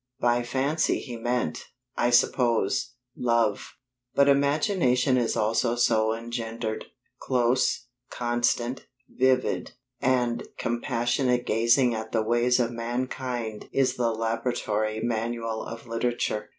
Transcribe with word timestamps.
By 0.19 0.41
fancy 0.41 0.97
he 0.99 1.15
meant 1.15 1.67
(I 1.95 2.09
suppose) 2.09 2.95
love; 3.15 3.75
but 4.15 4.27
imagination 4.27 5.15
is 5.15 5.35
also 5.37 5.75
so 5.75 6.15
engendered. 6.15 6.85
Close, 7.19 7.85
constant, 8.09 8.87
vivid, 9.07 9.73
and 10.01 10.47
compassionate 10.57 11.45
gazing 11.45 11.93
at 11.93 12.13
the 12.13 12.23
ways 12.23 12.59
of 12.59 12.71
mankind 12.71 13.69
is 13.71 13.95
the 13.95 14.09
laboratory 14.09 15.01
manual 15.03 15.61
of 15.61 15.85
literature. 15.85 16.49